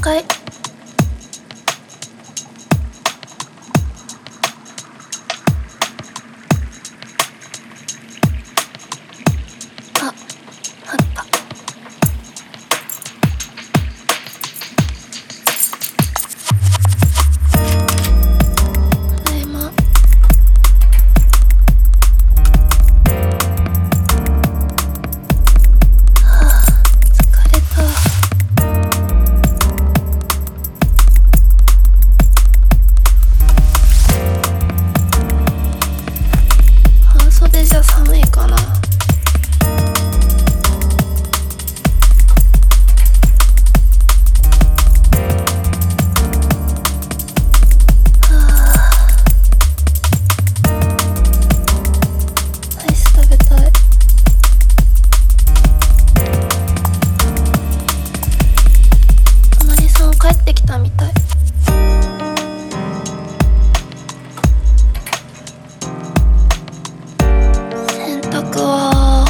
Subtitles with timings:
[0.00, 0.47] 回。
[68.50, 69.24] くを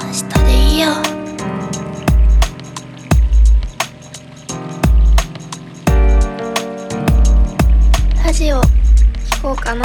[0.00, 0.88] 明日でいいよ。
[8.24, 9.84] ラジオ聞こうかな。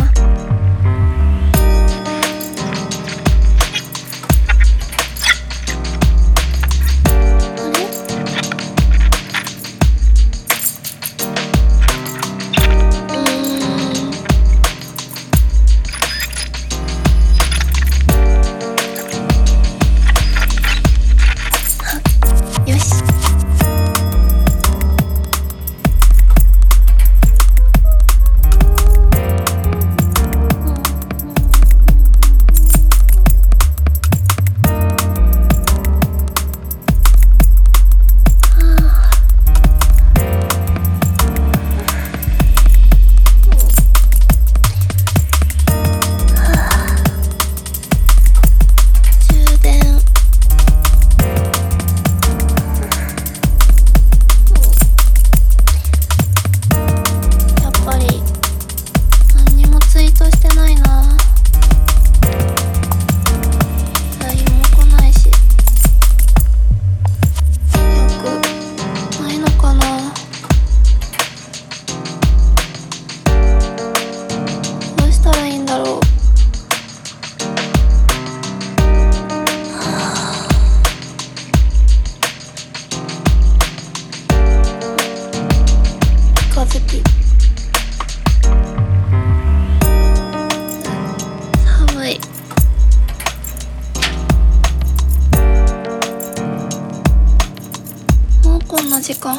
[98.68, 99.34] こんな時間？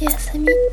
[0.00, 0.63] おやすみ。